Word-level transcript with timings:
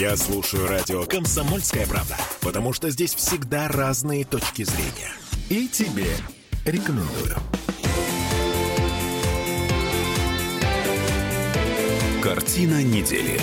Я 0.00 0.16
слушаю 0.16 0.66
радио 0.66 1.04
«Комсомольская 1.04 1.86
правда», 1.86 2.16
потому 2.40 2.72
что 2.72 2.88
здесь 2.88 3.14
всегда 3.14 3.68
разные 3.68 4.24
точки 4.24 4.62
зрения. 4.62 5.12
И 5.50 5.68
тебе 5.68 6.06
рекомендую. 6.64 7.36
Картина 12.22 12.82
недели. 12.82 13.38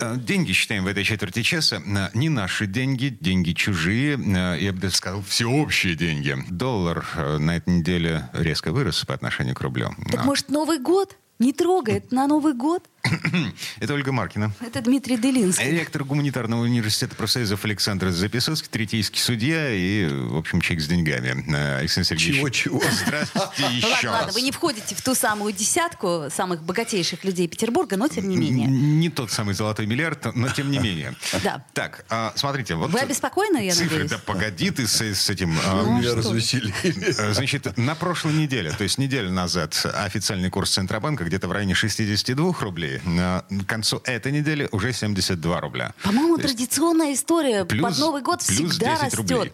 Э, 0.00 0.16
Деньги 0.16 0.52
считаем 0.52 0.84
в 0.84 0.86
этой 0.86 1.04
четверти 1.04 1.42
часа. 1.42 1.76
Э, 1.84 2.08
Не 2.14 2.30
наши 2.30 2.66
деньги, 2.66 3.14
деньги 3.20 3.52
чужие. 3.52 4.16
э, 4.18 4.58
Я 4.58 4.72
бы 4.72 4.78
даже 4.80 4.96
сказал, 4.96 5.22
всеобщие 5.22 5.94
деньги. 5.96 6.34
Доллар 6.48 7.04
на 7.38 7.56
этой 7.58 7.74
неделе 7.80 8.30
резко 8.32 8.72
вырос 8.72 9.04
по 9.04 9.12
отношению 9.12 9.54
к 9.54 9.60
рублю. 9.60 9.90
Так 10.10 10.20
А, 10.22 10.24
может 10.24 10.48
Новый 10.48 10.78
год? 10.78 11.14
Не 11.38 11.52
трогает 11.52 12.10
на 12.10 12.26
Новый 12.26 12.52
год? 12.54 12.82
Это 13.80 13.94
Ольга 13.94 14.12
Маркина. 14.12 14.52
Это 14.60 14.80
Дмитрий 14.80 15.16
Делинский. 15.16 15.70
Ректор 15.70 16.04
гуманитарного 16.04 16.62
университета 16.62 17.14
профсоюзов 17.14 17.64
Александр 17.64 18.10
Записовский, 18.10 18.68
третейский 18.70 19.20
судья 19.20 19.70
и, 19.72 20.06
в 20.06 20.36
общем, 20.36 20.60
человек 20.60 20.84
с 20.84 20.88
деньгами. 20.88 21.44
Э, 21.54 21.78
Александр 21.78 22.08
Сергеевич. 22.08 22.36
Чего-чего? 22.36 22.82
Здравствуйте 23.06 23.76
еще 23.76 23.86
ладно, 23.86 24.10
ладно, 24.10 24.26
раз. 24.26 24.34
вы 24.34 24.42
не 24.42 24.52
входите 24.52 24.94
в 24.94 25.02
ту 25.02 25.14
самую 25.14 25.52
десятку 25.52 26.24
самых 26.34 26.62
богатейших 26.62 27.24
людей 27.24 27.46
Петербурга, 27.48 27.96
но 27.96 28.08
тем 28.08 28.28
не 28.28 28.36
менее. 28.36 28.66
Не 28.66 29.08
тот 29.10 29.30
самый 29.30 29.54
золотой 29.54 29.86
миллиард, 29.86 30.34
но 30.34 30.48
тем 30.48 30.70
не 30.70 30.78
менее. 30.78 31.14
Да. 31.42 31.64
Так, 31.72 32.04
а, 32.10 32.32
смотрите. 32.34 32.74
Вот 32.74 32.90
Вы 32.90 32.98
обеспокоены, 32.98 33.64
я 33.64 33.72
цифры, 33.72 33.90
надеюсь? 33.90 34.10
да 34.10 34.18
погоди 34.18 34.70
ты 34.70 34.86
с, 34.88 35.00
с 35.00 35.30
этим. 35.30 35.56
а, 35.64 35.82
Ну, 35.84 35.98
Меня 35.98 36.14
развеселили. 36.16 36.72
Значит, 37.32 37.76
на 37.76 37.94
прошлой 37.94 38.32
неделе, 38.34 38.72
то 38.72 38.82
есть 38.82 38.98
неделю 38.98 39.30
назад, 39.30 39.80
официальный 39.94 40.50
курс 40.50 40.72
Центробанка 40.72 41.24
где-то 41.24 41.46
в 41.48 41.52
районе 41.52 41.74
62 41.74 42.54
рублей. 42.60 42.87
А 43.06 43.44
К 43.48 43.66
концу 43.66 44.00
этой 44.04 44.32
недели 44.32 44.68
уже 44.72 44.92
72 44.92 45.60
рубля. 45.60 45.94
По-моему, 46.02 46.36
есть 46.36 46.48
традиционная 46.48 47.14
история 47.14 47.64
под 47.64 47.98
Новый 47.98 48.22
год 48.22 48.44
плюс 48.46 48.72
всегда 48.72 48.98
10 49.04 49.14
рублей. 49.14 49.38
растет. 49.38 49.52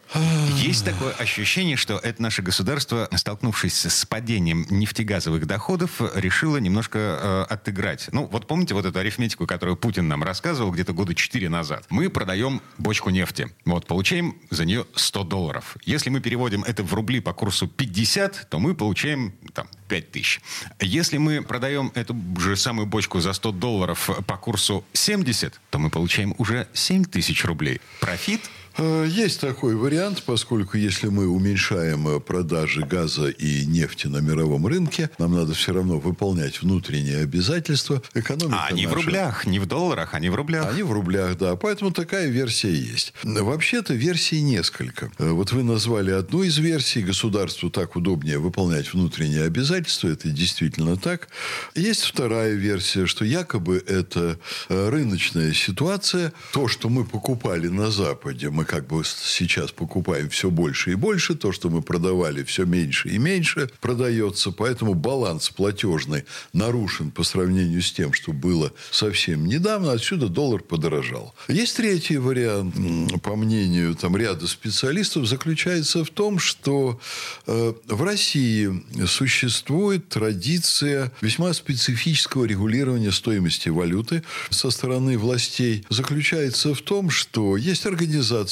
Есть 0.56 0.84
такое 0.84 1.12
ощущение, 1.12 1.76
что 1.76 1.98
это 1.98 2.22
наше 2.22 2.42
государство, 2.42 3.08
столкнувшись 3.14 3.86
с 3.86 4.06
падением 4.06 4.66
нефтегазовых 4.70 5.46
доходов, 5.46 6.00
решило 6.14 6.56
немножко 6.58 6.98
э, 6.98 7.52
отыграть. 7.52 8.08
Ну, 8.12 8.26
вот 8.26 8.46
помните 8.46 8.74
вот 8.74 8.84
эту 8.86 8.98
арифметику, 8.98 9.46
которую 9.46 9.76
Путин 9.76 10.08
нам 10.08 10.22
рассказывал 10.22 10.70
где-то 10.70 10.92
года 10.92 11.14
4 11.14 11.48
назад? 11.48 11.84
Мы 11.90 12.08
продаем 12.10 12.60
бочку 12.78 13.10
нефти. 13.10 13.48
Вот, 13.64 13.86
получаем 13.86 14.36
за 14.50 14.64
нее 14.64 14.86
100 14.94 15.24
долларов. 15.24 15.76
Если 15.84 16.10
мы 16.10 16.20
переводим 16.20 16.62
это 16.64 16.82
в 16.82 16.92
рубли 16.94 17.20
по 17.20 17.32
курсу 17.32 17.68
50, 17.68 18.48
то 18.50 18.58
мы 18.58 18.74
получаем 18.74 19.34
там 19.52 19.68
5 19.88 20.10
тысяч. 20.10 20.40
Если 20.80 21.18
мы 21.18 21.42
продаем 21.42 21.92
эту 21.94 22.16
же 22.38 22.56
самую 22.56 22.86
бочку 22.86 23.20
за 23.20 23.32
100 23.32 23.52
долларов 23.52 24.10
по 24.26 24.36
курсу 24.36 24.84
70, 24.92 25.60
то 25.70 25.78
мы 25.78 25.90
получаем 25.90 26.34
уже 26.38 26.68
7 26.72 27.04
тысяч 27.04 27.44
рублей. 27.44 27.80
Профит 28.00 28.40
Есть 28.78 29.40
такой 29.40 29.76
вариант, 29.76 30.22
поскольку 30.24 30.76
если 30.76 31.06
мы 31.08 31.28
уменьшаем 31.28 32.08
э, 32.08 32.20
продажи 32.20 32.80
газа 32.84 33.28
и 33.28 33.64
нефти 33.66 34.08
на 34.08 34.18
мировом 34.18 34.66
рынке, 34.66 35.10
нам 35.18 35.32
надо 35.34 35.54
все 35.54 35.72
равно 35.72 35.98
выполнять 36.00 36.60
внутренние 36.60 37.18
обязательства. 37.22 38.02
Экономика 38.14 38.66
А 38.68 38.74
в 38.74 38.76
наша- 38.76 38.94
рублях, 38.94 39.46
не 39.46 39.60
в 39.60 39.66
долларах, 39.66 40.18
не 40.20 40.28
в 40.28 40.34
рублях. 40.34 40.66
Они 40.72 40.82
в 40.82 40.90
рублях, 40.90 41.38
да. 41.38 41.54
Поэтому 41.54 41.92
такая 41.92 42.28
версия 42.28 42.72
есть. 42.74 43.14
Вообще-то 43.22 43.94
версий 43.94 44.40
несколько. 44.42 45.10
Э, 45.18 45.30
Вот 45.30 45.52
вы 45.52 45.62
назвали 45.62 46.10
одну 46.10 46.42
из 46.42 46.58
версий. 46.58 47.02
Государству 47.02 47.70
так 47.70 47.94
удобнее 47.96 48.38
выполнять 48.38 48.92
внутренние 48.92 49.44
обязательства. 49.44 50.08
Это 50.08 50.28
действительно 50.30 50.96
так. 50.96 51.28
Есть 51.76 52.02
вторая 52.02 52.54
версия, 52.54 53.06
что 53.06 53.24
якобы 53.24 53.82
это 53.86 54.38
э, 54.68 54.88
рыночная 54.90 55.52
ситуация. 55.52 56.32
То, 56.52 56.66
что 56.66 56.88
мы 56.88 57.04
покупали 57.04 57.68
на 57.68 57.90
Западе, 57.92 58.50
мы 58.50 58.63
как 58.64 58.86
бы 58.86 59.02
сейчас 59.04 59.72
покупаем 59.72 60.28
все 60.28 60.50
больше 60.50 60.92
и 60.92 60.94
больше. 60.94 61.34
То, 61.34 61.52
что 61.52 61.70
мы 61.70 61.82
продавали, 61.82 62.42
все 62.44 62.64
меньше 62.64 63.08
и 63.08 63.18
меньше 63.18 63.70
продается. 63.80 64.50
Поэтому 64.50 64.94
баланс 64.94 65.50
платежный 65.50 66.24
нарушен 66.52 67.10
по 67.10 67.22
сравнению 67.24 67.82
с 67.82 67.92
тем, 67.92 68.12
что 68.12 68.32
было 68.32 68.72
совсем 68.90 69.46
недавно. 69.46 69.92
Отсюда 69.92 70.28
доллар 70.28 70.62
подорожал. 70.62 71.34
Есть 71.48 71.76
третий 71.76 72.18
вариант, 72.18 72.74
по 73.22 73.36
мнению 73.36 73.94
там, 73.94 74.16
ряда 74.16 74.46
специалистов, 74.46 75.26
заключается 75.26 76.04
в 76.04 76.10
том, 76.10 76.38
что 76.38 77.00
э, 77.46 77.72
в 77.86 78.02
России 78.02 78.84
существует 79.06 80.08
традиция 80.08 81.12
весьма 81.20 81.52
специфического 81.52 82.44
регулирования 82.44 83.12
стоимости 83.12 83.68
валюты 83.68 84.22
со 84.50 84.70
стороны 84.70 85.18
властей. 85.18 85.84
Заключается 85.88 86.74
в 86.74 86.80
том, 86.82 87.10
что 87.10 87.56
есть 87.56 87.86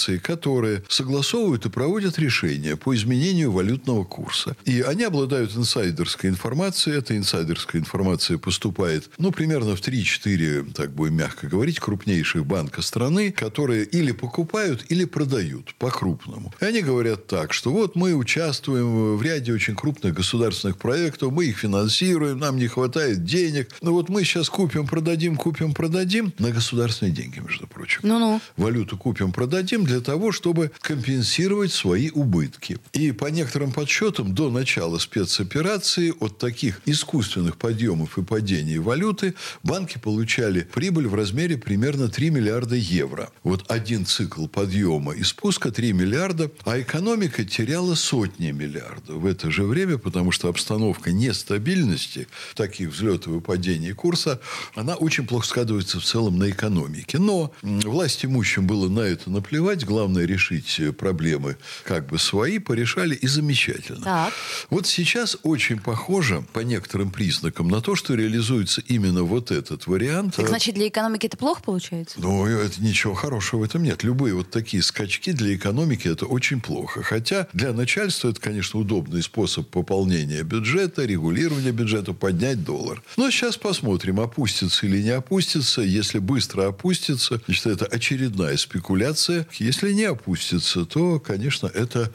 организации, 0.03 0.19
которые 0.19 0.83
согласовывают 0.89 1.67
и 1.67 1.71
проводят 1.71 2.19
решения 2.19 2.77
по 2.77 2.95
изменению 2.95 3.53
валютного 3.53 4.05
курса. 4.05 4.57
И 4.65 4.81
они 4.81 5.05
обладают 5.05 5.57
инсайдерской 5.57 6.31
информацией. 6.31 6.99
Эта 6.99 7.17
инсайдерская 7.17 7.81
информация 7.81 8.39
поступает, 8.39 9.11
ну, 9.19 9.33
примерно 9.33 9.77
в 9.77 9.81
3-4, 9.81 10.73
так 10.73 10.93
будем 10.93 11.17
мягко 11.17 11.47
говорить, 11.47 11.81
крупнейших 11.81 12.45
банка 12.47 12.83
страны, 12.83 13.33
которые 13.33 13.85
или 13.85 14.13
покупают, 14.13 14.85
или 14.91 15.05
продают 15.05 15.75
по-крупному. 15.79 16.53
И 16.61 16.65
они 16.65 16.83
говорят 16.83 17.27
так, 17.27 17.53
что 17.53 17.71
вот 17.71 17.97
мы 17.97 18.15
участвуем 18.15 19.17
в 19.17 19.23
ряде 19.23 19.53
очень 19.53 19.75
крупных 19.75 20.15
государственных 20.15 20.77
проектов, 20.77 21.33
мы 21.33 21.47
их 21.47 21.59
финансируем, 21.59 22.39
нам 22.39 22.57
не 22.57 22.69
хватает 22.69 23.25
денег. 23.25 23.69
Ну, 23.83 23.93
вот 23.93 24.09
мы 24.09 24.25
сейчас 24.25 24.49
купим, 24.49 24.87
продадим, 24.87 25.37
купим, 25.37 25.75
продадим 25.75 26.33
на 26.39 26.51
государственные 26.51 27.15
деньги, 27.15 27.41
между 27.41 27.67
прочим 27.67 28.01
Ну-ну. 28.03 28.41
валюту 28.57 28.97
купим, 28.97 29.33
продадим 29.33 29.85
для 29.93 30.01
того, 30.01 30.33
чтобы 30.33 30.71
компенсировать 30.81 31.71
свои 31.71 32.09
убытки. 32.09 32.79
И 32.95 33.13
по 33.13 33.27
некоторым 33.27 33.73
подсчетам 33.73 34.35
до 34.35 34.51
начала 34.51 34.97
спецоперации 34.97 36.15
от 36.19 36.39
таких 36.39 36.81
искусственных 36.87 37.59
подъемов 37.59 38.17
и 38.17 38.23
падений 38.23 38.79
валюты 38.79 39.35
банки 39.63 39.99
получали 39.99 40.63
прибыль 40.63 41.09
в 41.09 41.15
размере 41.15 41.59
примерно 41.59 42.09
3 42.09 42.31
миллиарда 42.31 42.75
евро. 42.75 43.31
Вот 43.45 43.71
один 43.71 44.07
цикл 44.07 44.47
подъема 44.47 45.13
и 45.13 45.23
спуска 45.25 45.71
3 45.71 45.93
миллиарда, 45.93 46.51
а 46.65 46.81
экономика 46.81 47.45
теряла 47.45 47.95
сотни 47.95 48.51
миллиардов 48.51 49.17
в 49.17 49.27
это 49.27 49.51
же 49.51 49.65
время, 49.65 49.99
потому 49.99 50.33
что 50.33 50.49
обстановка 50.49 51.13
нестабильности, 51.13 52.29
таких 52.55 52.91
взлетов 52.91 53.37
и 53.37 53.41
падений 53.41 53.93
курса, 53.93 54.41
она 54.75 54.95
очень 54.95 55.27
плохо 55.27 55.47
складывается 55.47 56.01
в 56.01 56.05
целом 56.05 56.39
на 56.39 56.49
экономике. 56.49 57.19
Но 57.19 57.53
власть 57.63 58.25
имущим 58.25 58.67
было 58.67 58.89
на 58.89 59.01
это 59.01 59.31
наплевать. 59.31 59.82
Главное 59.85 60.25
решить 60.27 60.79
э, 60.79 60.93
проблемы 60.93 61.57
как 61.85 62.07
бы 62.07 62.19
свои, 62.19 62.59
порешали 62.59 63.15
и 63.15 63.27
замечательно. 63.27 64.03
Так. 64.03 64.33
Вот 64.71 64.87
сейчас 64.87 65.37
очень 65.43 65.79
похоже 65.79 66.45
по 66.53 66.61
некоторым 66.61 67.11
признакам 67.11 67.69
на 67.69 67.81
то, 67.81 67.97
что 67.97 68.15
реализуется 68.15 68.83
именно 68.87 69.23
вот 69.23 69.51
этот 69.51 69.87
вариант. 69.87 70.37
Так 70.37 70.47
Э, 70.47 70.49
значит, 70.49 70.75
для 70.75 70.89
экономики 70.89 71.27
это 71.27 71.37
плохо 71.37 71.63
получается? 71.63 72.21
ну, 72.21 72.47
это 72.47 72.83
ничего 72.83 73.15
хорошего 73.15 73.61
в 73.61 73.63
этом 73.65 73.83
нет. 73.83 74.03
Любые 74.03 74.35
вот 74.35 74.51
такие 74.51 74.83
скачки 74.83 75.33
для 75.33 75.55
экономики 75.55 76.09
это 76.09 76.27
очень 76.27 76.61
плохо. 76.61 77.03
Хотя 77.03 77.49
для 77.53 77.73
начальства 77.73 78.29
это, 78.31 78.41
конечно, 78.41 78.81
удобный 78.81 79.23
способ 79.23 79.69
пополнения 79.69 80.43
бюджета, 80.43 81.05
регулирования 81.05 81.73
бюджета, 81.73 82.13
поднять 82.13 82.65
доллар. 82.65 83.03
Но 83.17 83.31
сейчас 83.31 83.57
посмотрим, 83.57 84.21
опустится 84.21 84.87
или 84.87 85.03
не 85.03 85.11
опустится. 85.11 85.83
Если 85.83 86.19
быстро 86.19 86.69
опустится, 86.69 87.41
значит, 87.47 87.67
это 87.67 87.87
очередная 87.87 88.57
спекуляция. 88.57 89.47
Если 89.63 89.93
не 89.93 90.05
опустится, 90.05 90.85
то, 90.85 91.21
конечно, 91.21 91.71
это 91.73 92.13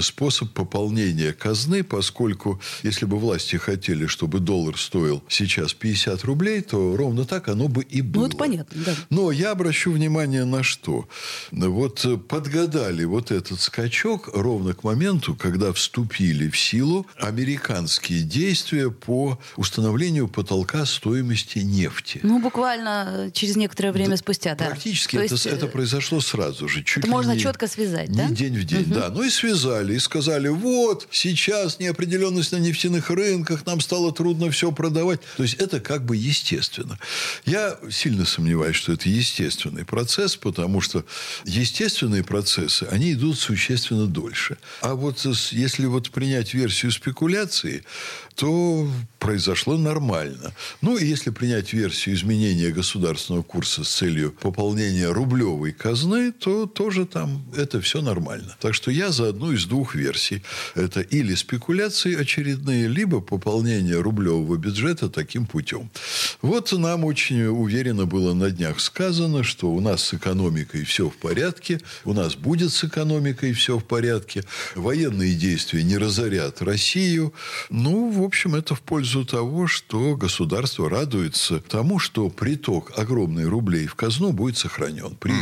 способ 0.00 0.52
пополнения 0.52 1.32
казны, 1.32 1.82
поскольку 1.82 2.60
если 2.84 3.04
бы 3.04 3.18
власти 3.18 3.56
хотели, 3.56 4.06
чтобы 4.06 4.38
доллар 4.38 4.78
стоил 4.78 5.22
сейчас 5.28 5.74
50 5.74 6.22
рублей, 6.24 6.62
то 6.62 6.96
ровно 6.96 7.24
так 7.24 7.48
оно 7.48 7.66
бы 7.66 7.82
и 7.82 8.00
было. 8.00 8.22
Ну, 8.22 8.28
это 8.28 8.36
понятно, 8.36 8.82
да. 8.86 8.94
Но 9.10 9.32
я 9.32 9.50
обращу 9.50 9.90
внимание 9.90 10.44
на 10.44 10.62
что. 10.62 11.08
Вот 11.50 12.04
э, 12.04 12.16
подгадали 12.16 13.04
вот 13.04 13.32
этот 13.32 13.60
скачок 13.60 14.30
ровно 14.32 14.72
к 14.74 14.84
моменту, 14.84 15.34
когда 15.34 15.72
вступили 15.72 16.48
в 16.48 16.56
силу 16.56 17.06
американские 17.16 18.20
действия 18.22 18.90
по 18.90 19.40
установлению 19.56 20.28
потолка 20.28 20.86
стоимости 20.86 21.58
нефти. 21.58 22.20
Ну, 22.22 22.38
буквально 22.38 23.26
э, 23.26 23.30
через 23.32 23.56
некоторое 23.56 23.90
время 23.90 24.16
спустя, 24.16 24.54
да. 24.54 24.66
Практически 24.66 25.16
То 25.16 25.22
это, 25.22 25.34
есть, 25.34 25.46
э, 25.46 25.50
это 25.50 25.66
произошло 25.66 26.20
сразу 26.20 26.68
же. 26.68 26.83
Чуть 26.84 26.98
Это 26.98 27.06
ли 27.08 27.12
можно 27.12 27.32
не- 27.32 27.40
четко 27.40 27.66
связать, 27.66 28.08
не 28.10 28.16
да? 28.16 28.28
день 28.28 28.58
в 28.58 28.64
день, 28.64 28.84
да. 28.86 29.08
Ну 29.10 29.22
и 29.22 29.30
связали, 29.30 29.94
и 29.94 29.98
сказали, 29.98 30.48
вот, 30.48 31.08
сейчас 31.10 31.78
неопределенность 31.78 32.52
на 32.52 32.56
нефтяных 32.56 33.10
рынках, 33.10 33.66
нам 33.66 33.80
стало 33.80 34.12
трудно 34.12 34.50
все 34.50 34.70
продавать. 34.72 35.20
То 35.36 35.42
есть 35.42 35.54
это 35.54 35.80
как 35.80 36.04
бы 36.04 36.16
естественно. 36.16 36.98
Я 37.44 37.78
сильно 37.90 38.24
сомневаюсь, 38.24 38.76
что 38.76 38.92
это 38.92 39.08
естественный 39.08 39.84
процесс, 39.84 40.36
потому 40.36 40.80
что 40.80 41.04
естественные 41.44 42.22
процессы, 42.24 42.84
они 42.90 43.12
идут 43.12 43.38
существенно 43.38 44.06
дольше. 44.06 44.56
А 44.80 44.94
вот 44.94 45.24
если 45.50 45.86
вот 45.86 46.10
принять 46.10 46.54
версию 46.54 46.92
спекуляции, 46.92 47.84
то 48.34 48.88
произошло 49.20 49.76
нормально. 49.78 50.52
Ну, 50.82 50.96
и 50.96 51.06
если 51.06 51.30
принять 51.30 51.72
версию 51.72 52.16
изменения 52.16 52.70
государственного 52.70 53.42
курса 53.42 53.84
с 53.84 53.88
целью 53.88 54.32
пополнения 54.32 55.08
рублевой 55.08 55.72
казны, 55.72 56.32
то 56.32 56.66
тоже 56.74 57.06
там 57.06 57.44
это 57.56 57.80
все 57.80 58.02
нормально. 58.02 58.56
Так 58.60 58.74
что 58.74 58.90
я 58.90 59.10
за 59.10 59.28
одну 59.28 59.52
из 59.52 59.64
двух 59.66 59.94
версий. 59.94 60.42
Это 60.74 61.00
или 61.00 61.34
спекуляции 61.34 62.14
очередные, 62.14 62.88
либо 62.88 63.20
пополнение 63.20 64.00
рублевого 64.00 64.56
бюджета 64.56 65.08
таким 65.08 65.46
путем. 65.46 65.90
Вот 66.42 66.72
нам 66.72 67.04
очень 67.04 67.44
уверенно 67.44 68.06
было 68.06 68.34
на 68.34 68.50
днях 68.50 68.80
сказано, 68.80 69.44
что 69.44 69.70
у 69.70 69.80
нас 69.80 70.02
с 70.02 70.14
экономикой 70.14 70.84
все 70.84 71.08
в 71.08 71.16
порядке, 71.16 71.80
у 72.04 72.12
нас 72.12 72.34
будет 72.34 72.72
с 72.72 72.84
экономикой 72.84 73.52
все 73.52 73.78
в 73.78 73.84
порядке, 73.84 74.44
военные 74.74 75.34
действия 75.34 75.82
не 75.82 75.96
разорят 75.96 76.62
Россию. 76.62 77.32
Ну, 77.70 78.10
в 78.10 78.22
общем, 78.22 78.54
это 78.54 78.74
в 78.74 78.80
пользу 78.80 79.24
того, 79.24 79.66
что 79.66 80.16
государство 80.16 80.90
радуется 80.90 81.60
тому, 81.60 81.98
что 81.98 82.28
приток 82.28 82.92
огромных 82.98 83.48
рублей 83.48 83.86
в 83.86 83.94
казну 83.94 84.32
будет 84.32 84.58
сохранен. 84.58 85.16
При 85.16 85.34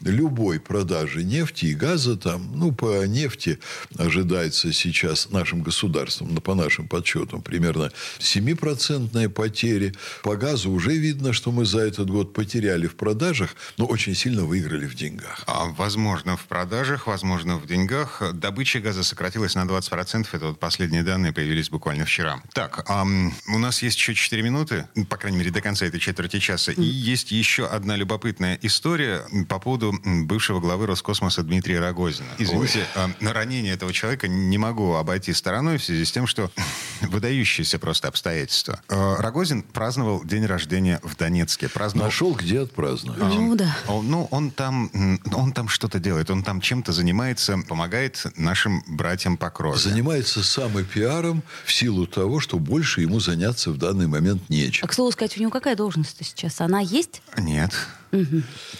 любой 0.00 0.60
продаже 0.80 1.24
нефти 1.24 1.66
и 1.66 1.74
газа, 1.74 2.16
там, 2.16 2.52
ну, 2.54 2.72
по 2.72 3.04
нефти 3.04 3.58
ожидается 3.98 4.72
сейчас 4.72 5.28
нашим 5.28 5.62
государством, 5.62 6.34
по 6.36 6.54
нашим 6.54 6.88
подсчетам, 6.88 7.42
примерно 7.42 7.92
7% 8.18 9.28
потери. 9.28 9.92
По 10.22 10.36
газу 10.36 10.70
уже 10.70 10.92
видно, 10.96 11.34
что 11.34 11.52
мы 11.52 11.66
за 11.66 11.80
этот 11.80 12.08
год 12.08 12.32
потеряли 12.32 12.86
в 12.86 12.94
продажах, 12.94 13.50
но 13.76 13.84
очень 13.84 14.14
сильно 14.14 14.44
выиграли 14.44 14.86
в 14.86 14.94
деньгах. 14.94 15.44
А, 15.46 15.66
Возможно, 15.76 16.38
в 16.38 16.46
продажах, 16.46 17.06
возможно, 17.06 17.56
в 17.58 17.66
деньгах. 17.66 18.22
Добыча 18.32 18.80
газа 18.80 19.02
сократилась 19.02 19.54
на 19.56 19.64
20%. 19.66 20.28
Это 20.32 20.46
вот 20.46 20.58
последние 20.58 21.02
данные 21.02 21.32
появились 21.34 21.68
буквально 21.68 22.06
вчера. 22.06 22.42
Так, 22.54 22.84
ам, 22.88 23.34
у 23.48 23.58
нас 23.58 23.82
есть 23.82 23.98
еще 23.98 24.14
4 24.14 24.42
минуты, 24.42 24.86
ну, 24.94 25.04
по 25.04 25.18
крайней 25.18 25.36
мере, 25.38 25.50
до 25.50 25.60
конца 25.60 25.84
этой 25.84 26.00
четверти 26.00 26.38
часа. 26.38 26.72
И 26.72 26.82
есть 26.82 27.32
еще 27.32 27.66
одна 27.66 27.96
любопытная 27.96 28.58
история 28.62 29.20
по 29.46 29.58
поводу 29.58 29.92
бывшего 30.24 30.60
главы 30.60 30.69
Роскосмоса 30.86 31.42
Дмитрия 31.42 31.80
Рогозина. 31.80 32.28
Извините, 32.38 32.86
а, 32.94 33.10
на 33.20 33.32
ранение 33.32 33.72
этого 33.74 33.92
человека 33.92 34.28
не 34.28 34.58
могу 34.58 34.94
обойти 34.94 35.32
стороной 35.32 35.78
в 35.78 35.84
связи 35.84 36.04
с 36.04 36.12
тем, 36.12 36.26
что 36.26 36.50
выдающиеся 37.00 37.78
просто 37.78 38.08
обстоятельства. 38.08 38.80
Э, 38.88 39.16
Рогозин 39.18 39.62
праздновал 39.62 40.22
день 40.24 40.46
рождения 40.46 41.00
в 41.02 41.16
Донецке. 41.16 41.68
Праздновал 41.68 42.06
Нашел, 42.08 42.34
где 42.34 42.60
отпраздновать. 42.60 43.20
Ну 43.34 43.54
да. 43.56 43.76
он- 43.88 44.08
Ну, 44.10 44.28
он 44.30 44.50
там, 44.50 44.90
он 45.32 45.52
там 45.52 45.68
что-то 45.68 45.98
делает, 45.98 46.30
он 46.30 46.42
там 46.42 46.60
чем-то 46.60 46.92
занимается, 46.92 47.58
помогает 47.68 48.24
нашим 48.36 48.82
братьям 48.88 49.36
по 49.36 49.50
крови. 49.50 49.78
Занимается 49.78 50.42
самопиаром 50.42 51.42
в 51.64 51.72
силу 51.72 52.06
того, 52.06 52.40
что 52.40 52.58
больше 52.58 53.00
ему 53.02 53.20
заняться 53.20 53.70
в 53.70 53.76
данный 53.78 54.06
момент 54.06 54.48
нечем. 54.48 54.84
А 54.84 54.88
к 54.88 54.92
слову 54.94 55.12
сказать, 55.12 55.36
у 55.36 55.40
него 55.40 55.50
какая 55.50 55.76
должность 55.76 56.18
сейчас? 56.24 56.60
Она 56.60 56.80
есть? 56.80 57.22
Нет. 57.36 57.72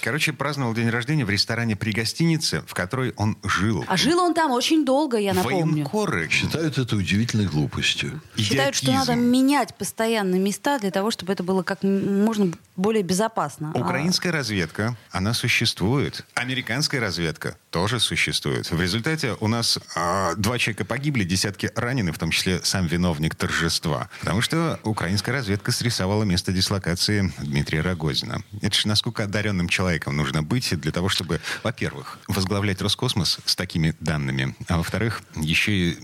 Короче, 0.02 0.32
праздновал 0.32 0.74
день 0.74 0.88
рождения 0.90 1.24
в 1.24 1.30
ресторане 1.30 1.76
при 1.76 1.92
гостинице, 1.92 2.62
в 2.66 2.74
которой 2.74 3.12
он 3.16 3.36
жил. 3.42 3.84
А 3.86 3.96
жил 3.96 4.18
он 4.20 4.34
там 4.34 4.50
очень 4.50 4.84
долго, 4.84 5.16
я 5.18 5.34
напомню. 5.34 5.84
Военкоры 5.84 6.28
Считают 6.28 6.78
это 6.78 6.96
удивительной 6.96 7.46
глупостью. 7.46 8.20
Считают, 8.36 8.74
что 8.76 8.92
надо 8.92 9.14
менять 9.14 9.74
постоянно 9.76 10.36
места 10.36 10.78
для 10.78 10.90
того, 10.90 11.10
чтобы 11.10 11.32
это 11.32 11.42
было 11.42 11.62
как 11.62 11.82
можно 11.82 12.52
более 12.76 13.02
безопасно. 13.02 13.72
А- 13.74 13.78
Украинская 13.78 14.32
разведка, 14.32 14.96
она 15.10 15.34
существует. 15.34 16.24
Американская 16.34 17.00
разведка 17.00 17.56
тоже 17.70 18.00
существует. 18.00 18.70
В 18.70 18.80
результате 18.80 19.36
у 19.40 19.48
нас 19.48 19.78
а, 19.94 20.34
два 20.36 20.58
человека 20.58 20.84
погибли, 20.84 21.24
десятки 21.24 21.70
ранены, 21.74 22.12
в 22.12 22.18
том 22.18 22.30
числе 22.30 22.60
сам 22.62 22.86
виновник 22.86 23.34
торжества. 23.34 24.08
Потому 24.20 24.40
что 24.40 24.80
украинская 24.82 25.34
разведка 25.34 25.72
срисовала 25.72 26.24
место 26.24 26.52
дислокации 26.52 27.32
Дмитрия 27.38 27.80
Рогозина. 27.80 28.42
Это 28.62 28.76
же 28.76 28.88
насколько 28.88 29.19
одаренным 29.24 29.68
человеком 29.68 30.16
нужно 30.16 30.42
быть 30.42 30.78
для 30.78 30.92
того, 30.92 31.08
чтобы, 31.08 31.40
во-первых, 31.62 32.18
возглавлять 32.28 32.80
Роскосмос 32.82 33.38
с 33.44 33.56
такими 33.56 33.94
данными, 34.00 34.54
а 34.68 34.78
во-вторых, 34.78 35.22
еще 35.36 35.72
и 35.72 35.98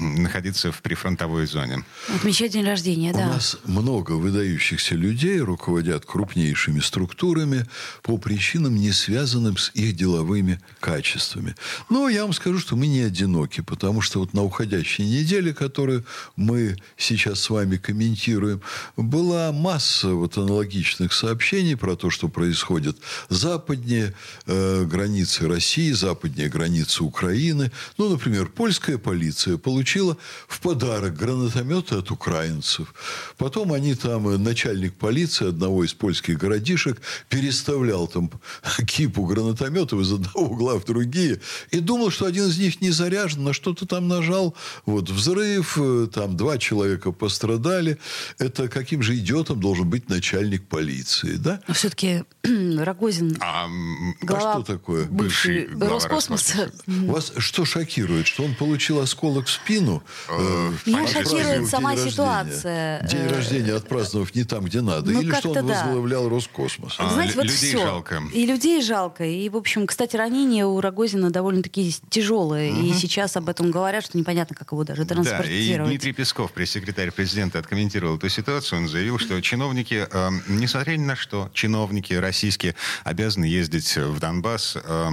находиться 0.00 0.72
в 0.72 0.82
прифронтовой 0.82 1.46
зоне. 1.46 1.84
Отмечать 2.14 2.52
день 2.52 2.64
рождения, 2.64 3.12
У 3.12 3.16
да. 3.16 3.26
нас 3.26 3.56
много 3.64 4.12
выдающихся 4.12 4.94
людей 4.94 5.40
руководят 5.40 6.04
крупнейшими 6.04 6.80
структурами 6.80 7.66
по 8.02 8.18
причинам, 8.18 8.76
не 8.76 8.92
связанным 8.92 9.56
с 9.56 9.70
их 9.74 9.94
деловыми 9.94 10.60
качествами. 10.80 11.54
Но 11.90 12.08
я 12.08 12.22
вам 12.22 12.32
скажу, 12.32 12.58
что 12.58 12.76
мы 12.76 12.86
не 12.86 13.00
одиноки, 13.00 13.60
потому 13.60 14.00
что 14.00 14.20
вот 14.20 14.32
на 14.32 14.42
уходящей 14.42 15.04
неделе, 15.04 15.52
которую 15.54 16.04
мы 16.36 16.76
сейчас 16.96 17.40
с 17.40 17.50
вами 17.50 17.76
комментируем, 17.76 18.62
была 18.96 19.52
масса 19.52 20.08
вот 20.08 20.36
аналогичных 20.38 21.12
сообщений 21.12 21.76
про 21.76 21.96
то, 21.96 22.10
что 22.10 22.28
происходит 22.28 22.45
западнее 23.28 24.14
э, 24.46 24.84
границы 24.84 25.48
России, 25.48 25.92
западнее 25.92 26.48
границы 26.48 27.04
Украины. 27.04 27.70
Ну, 27.98 28.08
например, 28.08 28.46
польская 28.46 28.98
полиция 28.98 29.56
получила 29.56 30.16
в 30.48 30.60
подарок 30.60 31.16
гранатометы 31.16 31.96
от 31.96 32.10
украинцев. 32.10 32.94
Потом 33.36 33.72
они 33.72 33.94
там, 33.94 34.28
э, 34.28 34.38
начальник 34.38 34.94
полиции 34.94 35.48
одного 35.48 35.84
из 35.84 35.94
польских 35.94 36.38
городишек 36.38 37.00
переставлял 37.28 38.06
там 38.08 38.30
кипу 38.86 39.24
гранатометов 39.24 40.00
из 40.00 40.12
одного 40.12 40.46
угла 40.46 40.78
в 40.78 40.84
другие 40.84 41.40
и 41.70 41.80
думал, 41.80 42.10
что 42.10 42.26
один 42.26 42.46
из 42.46 42.58
них 42.58 42.80
не 42.80 42.90
заряжен, 42.90 43.44
на 43.44 43.52
что-то 43.52 43.86
там 43.86 44.08
нажал. 44.08 44.54
Вот 44.84 45.10
взрыв, 45.10 45.78
э, 45.78 46.08
там 46.12 46.36
два 46.36 46.58
человека 46.58 47.12
пострадали. 47.12 47.98
Это 48.38 48.68
каким 48.68 49.02
же 49.02 49.16
идиотом 49.16 49.60
должен 49.60 49.88
быть 49.88 50.08
начальник 50.08 50.66
полиции, 50.68 51.36
да? 51.36 51.60
Но 51.68 51.74
все-таки 51.74 52.24
Рогозин, 52.78 53.36
А, 53.40 53.66
м, 53.66 54.14
глава 54.22 54.54
что 54.54 54.62
такое 54.74 55.04
бывший 55.06 55.64
бывший 55.66 55.76
глава 55.76 55.94
Роскосмоса. 55.94 56.70
Вас 56.86 57.32
что 57.38 57.64
шокирует? 57.64 58.26
Что 58.26 58.44
он 58.44 58.54
получил 58.54 59.00
осколок 59.00 59.46
в 59.46 59.50
спину? 59.50 60.02
э, 60.28 60.32
Меня 60.86 61.04
отпраздновав 61.04 61.10
шокирует 61.12 61.58
день 61.60 61.66
сама 61.68 61.90
рождения? 61.90 62.10
ситуация. 62.10 63.02
День 63.08 63.20
Э, 63.20 63.32
рождения 63.36 63.74
отпраздновав 63.74 64.34
не 64.34 64.44
там, 64.44 64.64
где 64.64 64.80
надо. 64.80 65.10
ну, 65.10 65.20
Или 65.20 65.32
что 65.34 65.48
он 65.50 65.54
как-то 65.54 65.68
да. 65.68 65.84
возглавлял 65.84 66.28
Роскосмос. 66.28 66.94
А, 66.98 67.10
Знаете, 67.10 67.34
вот 67.34 67.44
людей 67.44 67.56
все. 67.70 67.78
жалко. 67.82 68.22
И 68.32 68.46
людей 68.46 68.82
жалко. 68.82 69.24
И, 69.24 69.48
в 69.48 69.56
общем, 69.56 69.86
кстати, 69.86 70.16
ранения 70.16 70.66
у 70.66 70.80
Рогозина 70.80 71.30
довольно-таки 71.30 71.94
тяжелые. 72.10 72.72
И 72.72 72.92
сейчас 72.94 73.36
об 73.36 73.48
этом 73.48 73.70
говорят, 73.70 74.04
что 74.04 74.18
непонятно, 74.18 74.54
как 74.56 74.72
его 74.72 74.84
даже 74.84 75.04
Да, 75.04 75.14
и 75.14 75.16
транспортировать. 75.16 75.90
Дмитрий 75.90 76.12
Песков, 76.12 76.52
пресс-секретарь 76.52 77.10
президента, 77.10 77.58
откомментировал 77.58 78.16
эту 78.16 78.28
ситуацию. 78.28 78.80
Он 78.80 78.88
заявил, 78.88 79.18
что 79.18 79.40
чиновники, 79.40 80.06
э, 80.10 80.30
несмотря 80.48 80.92
ни 80.96 81.04
на 81.04 81.16
что, 81.16 81.50
чиновники 81.52 82.12
российские 82.36 82.74
обязаны 83.04 83.46
ездить 83.46 83.96
в 83.96 84.18
Донбасс. 84.20 84.76
э, 84.76 85.08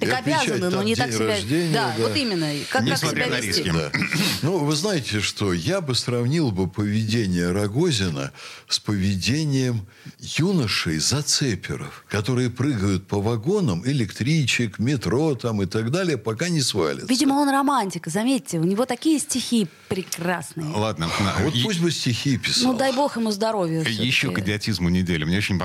Так 0.00 0.20
обязаны, 0.20 0.70
но 0.70 0.82
не 0.82 0.94
так 0.94 1.12
себя... 1.12 1.26
рождения, 1.26 1.72
да, 1.74 1.94
да. 1.96 2.02
вот 2.06 2.16
именно. 2.16 2.46
Как, 2.70 2.82
как 2.84 2.92
Несмотря 2.92 3.24
себя 3.26 3.36
на 3.36 3.40
вести. 3.40 3.62
риски. 3.64 3.72
Да. 3.72 3.92
Ну, 4.42 4.58
вы 4.58 4.74
знаете, 4.74 5.20
что 5.20 5.52
я 5.52 5.80
бы 5.80 5.94
сравнил 5.94 6.50
бы 6.50 6.68
поведение 6.68 7.52
Рогозина 7.52 8.32
с 8.68 8.78
поведением 8.80 9.86
юношей 10.18 10.98
зацеперов, 10.98 12.04
которые 12.08 12.50
прыгают 12.50 13.06
по 13.06 13.20
вагонам 13.20 13.86
электричек, 13.86 14.78
метро 14.80 15.34
там 15.36 15.62
и 15.62 15.66
так 15.66 15.90
далее, 15.92 16.18
пока 16.18 16.48
не 16.48 16.60
свалятся. 16.60 17.06
Видимо, 17.06 17.34
он 17.34 17.50
романтик, 17.50 18.06
заметьте. 18.08 18.58
У 18.58 18.64
него 18.64 18.84
такие 18.84 19.18
стихи 19.20 19.68
прекрасные. 19.88 20.66
Ладно. 20.74 21.08
А 21.20 21.42
вот 21.42 21.54
И- 21.54 21.62
пусть 21.62 21.80
бы 21.80 21.90
стихи 21.92 22.36
писал. 22.36 22.72
Ну, 22.72 22.78
дай 22.78 22.92
бог 22.92 23.16
ему 23.16 23.30
здоровья. 23.30 23.82
Еще 23.82 24.32
к 24.32 24.38
идиотизму 24.40 24.88
недели. 24.88 25.24
Мне 25.24 25.38
очень 25.38 25.58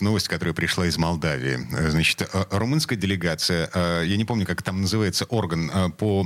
понравилась 0.00 0.10
новость, 0.10 0.28
которая 0.28 0.54
пришла 0.54 0.86
из 0.86 0.98
Молдавии. 0.98 1.66
Э, 1.72 1.90
Значит, 1.90 2.22
э, 2.22 2.44
румынская 2.50 2.98
делегация 2.98 3.70
э, 3.72 4.04
я 4.06 4.16
не 4.16 4.24
помню, 4.24 4.46
как 4.46 4.62
там 4.62 4.80
называется 4.80 5.24
орган 5.26 5.92
по 5.92 6.22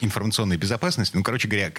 информационной 0.00 0.56
безопасности. 0.56 1.16
Ну, 1.16 1.22
короче 1.22 1.48
говоря, 1.48 1.72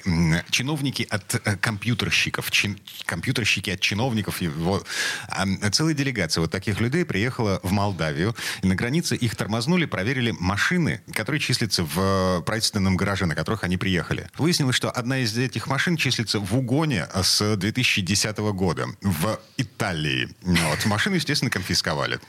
чиновники 0.50 1.08
от 1.10 1.42
компьютерщиков, 1.62 2.50
чин, 2.52 2.78
компьютерщики 3.06 3.72
от 3.72 3.80
чиновников. 3.80 4.42
Вот, 4.42 4.86
а, 5.28 5.46
целая 5.72 5.94
делегация 5.94 6.42
вот 6.42 6.52
таких 6.52 6.82
людей 6.82 7.06
приехала 7.06 7.60
в 7.64 7.72
Молдавию. 7.72 8.36
И 8.64 8.68
на 8.68 8.76
границе 8.76 9.16
их 9.16 9.36
тормознули, 9.36 9.86
проверили 9.86 10.32
машины, 10.40 11.02
которые 11.14 11.40
числятся 11.40 11.84
в 11.84 12.42
правительственном 12.46 12.98
гараже, 12.98 13.26
на 13.26 13.36
которых 13.36 13.64
они 13.64 13.78
приехали. 13.78 14.30
Выяснилось, 14.38 14.76
что 14.76 14.90
одна 14.90 15.20
из 15.20 15.38
этих 15.38 15.68
машин 15.68 15.98
числится 15.98 16.40
в 16.40 16.56
угоне 16.56 17.08
с 17.14 17.56
2010 17.56 18.38
года 18.38 18.88
в 19.02 19.40
Италии. 19.58 20.30
Вот. 20.76 20.86
Машину, 20.86 21.16
естественно, 21.16 21.52
конфисковали. 21.52 22.20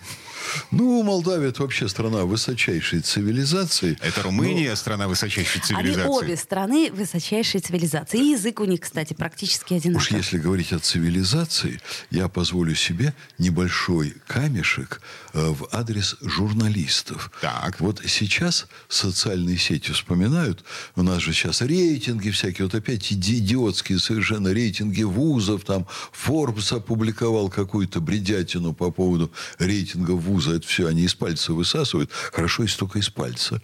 Ну, 0.71 1.03
Молдавия– 1.03 1.49
это 1.50 1.62
вообще 1.62 1.88
страна 1.88 2.25
высочайшей 2.25 3.00
цивилизации. 3.00 3.99
Это 4.00 4.23
Румыния 4.23 4.71
но...– 4.71 4.76
страна 4.76 5.09
высочайшей 5.09 5.61
цивилизации. 5.61 6.03
Они 6.03 6.11
обе 6.11 6.37
страны 6.37 6.91
высочайшей 6.93 7.61
цивилизации. 7.61 8.19
И 8.19 8.31
язык 8.31 8.61
у 8.61 8.65
них, 8.65 8.81
кстати, 8.81 9.15
практически 9.15 9.75
одинаковый. 9.75 9.97
Уж 9.97 10.11
если 10.12 10.38
говорить 10.38 10.73
о 10.73 10.79
цивилизации, 10.79 11.81
я 12.11 12.29
позволю 12.29 12.75
себе 12.75 13.15
небольшой 13.38 14.15
камешек 14.26 15.00
э, 15.33 15.41
в 15.41 15.69
адрес 15.73 16.17
журналистов. 16.21 17.31
Так. 17.41 17.81
Вот 17.81 18.03
сейчас 18.07 18.67
социальные 18.88 19.59
сети 19.59 19.93
вспоминают. 19.93 20.65
У 20.95 21.03
нас 21.03 21.23
же 21.23 21.33
сейчас 21.33 21.61
рейтинги 21.61 22.31
всякие. 22.31 22.67
Вот 22.67 22.75
опять 22.75 23.12
идиотские 23.12 23.99
совершенно 23.99 24.53
рейтинги 24.53 25.03
вузов. 25.03 25.65
Там 25.65 25.87
Forbes 26.12 26.75
опубликовал 26.75 27.49
какую-то 27.49 28.00
бредятину 28.37 28.75
по 28.75 28.90
поводу 28.90 29.31
рейтинга 29.59 30.12
вуза 30.12 30.57
это 30.57 30.66
все 30.66 30.87
они 30.87 31.02
из 31.02 31.14
пальца 31.14 31.52
высасывают. 31.52 32.11
Хорошо, 32.33 32.62
если 32.62 32.78
только 32.78 32.99
из 32.99 33.09
пальца. 33.09 33.62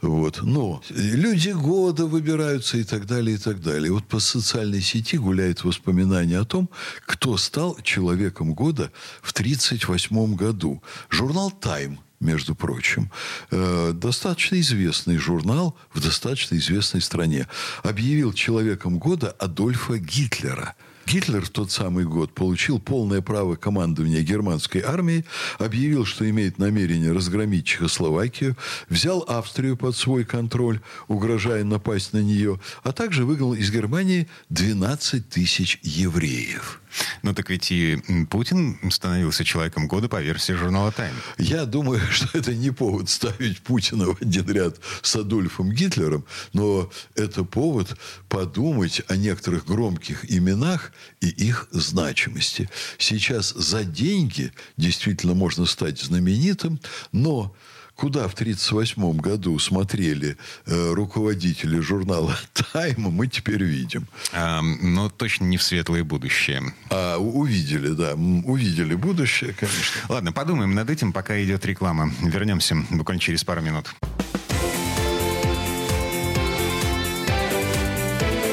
Вот. 0.00 0.42
Но 0.42 0.82
люди 0.90 1.50
года 1.50 2.06
выбираются 2.06 2.78
и 2.78 2.84
так 2.84 3.06
далее, 3.06 3.36
и 3.36 3.38
так 3.38 3.60
далее. 3.60 3.92
Вот 3.92 4.06
по 4.06 4.20
социальной 4.20 4.80
сети 4.80 5.18
гуляет 5.18 5.64
воспоминание 5.64 6.40
о 6.40 6.44
том, 6.44 6.68
кто 7.06 7.36
стал 7.36 7.76
человеком 7.82 8.54
года 8.54 8.90
в 9.22 9.32
1938 9.32 10.34
году. 10.34 10.82
Журнал 11.10 11.50
«Тайм» 11.50 12.00
между 12.20 12.54
прочим, 12.54 13.10
э, 13.50 13.92
достаточно 13.94 14.58
известный 14.60 15.18
журнал 15.18 15.76
в 15.92 16.00
достаточно 16.00 16.56
известной 16.56 17.02
стране, 17.02 17.46
объявил 17.82 18.32
человеком 18.32 18.98
года 18.98 19.30
Адольфа 19.38 19.98
Гитлера– 19.98 20.74
Гитлер 21.06 21.44
в 21.44 21.50
тот 21.50 21.70
самый 21.70 22.04
год 22.04 22.32
получил 22.32 22.78
полное 22.78 23.20
право 23.20 23.56
командования 23.56 24.22
германской 24.22 24.80
армией, 24.80 25.24
объявил, 25.58 26.04
что 26.04 26.28
имеет 26.28 26.58
намерение 26.58 27.12
разгромить 27.12 27.66
Чехословакию, 27.66 28.56
взял 28.88 29.24
Австрию 29.28 29.76
под 29.76 29.96
свой 29.96 30.24
контроль, 30.24 30.80
угрожая 31.08 31.64
напасть 31.64 32.12
на 32.12 32.22
нее, 32.22 32.60
а 32.82 32.92
также 32.92 33.24
выгнал 33.24 33.54
из 33.54 33.70
Германии 33.70 34.28
12 34.48 35.28
тысяч 35.28 35.78
евреев. 35.82 36.80
Ну 37.22 37.34
так 37.34 37.50
ведь 37.50 37.70
и 37.70 37.98
Путин 38.30 38.78
становился 38.90 39.44
человеком 39.44 39.88
года 39.88 40.08
по 40.08 40.20
версии 40.20 40.52
журнала 40.52 40.92
«Тайм». 40.92 41.14
Я 41.38 41.64
думаю, 41.64 42.00
что 42.10 42.38
это 42.38 42.54
не 42.54 42.70
повод 42.70 43.08
ставить 43.08 43.60
Путина 43.60 44.06
в 44.06 44.22
один 44.22 44.48
ряд 44.50 44.78
с 45.02 45.16
Адольфом 45.16 45.70
Гитлером, 45.70 46.24
но 46.52 46.90
это 47.14 47.44
повод 47.44 47.96
подумать 48.28 49.02
о 49.08 49.16
некоторых 49.16 49.66
громких 49.66 50.30
именах 50.30 50.92
и 51.20 51.28
их 51.28 51.68
значимости. 51.70 52.68
Сейчас 52.98 53.50
за 53.50 53.84
деньги 53.84 54.52
действительно 54.76 55.34
можно 55.34 55.66
стать 55.66 56.00
знаменитым, 56.00 56.80
но 57.12 57.54
куда 57.96 58.28
в 58.28 58.34
1938 58.34 59.16
году 59.18 59.58
смотрели 59.58 60.36
э, 60.66 60.92
руководители 60.92 61.80
журнала 61.80 62.36
«Тайм», 62.72 63.02
мы 63.10 63.26
теперь 63.26 63.62
видим. 63.62 64.06
А, 64.32 64.60
но 64.62 65.08
точно 65.08 65.44
не 65.44 65.56
в 65.56 65.62
светлое 65.62 66.04
будущее. 66.04 66.62
А, 66.90 67.18
увидели, 67.18 67.88
да. 67.88 68.14
Увидели 68.14 68.94
будущее, 68.94 69.54
конечно. 69.58 70.00
Ладно, 70.08 70.32
подумаем 70.32 70.74
над 70.74 70.90
этим, 70.90 71.12
пока 71.12 71.42
идет 71.42 71.64
реклама. 71.66 72.12
Вернемся 72.22 72.76
буквально 72.90 73.20
через 73.20 73.44
пару 73.44 73.60
минут. 73.60 73.94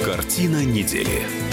Картина 0.04 0.64
недели. 0.64 1.51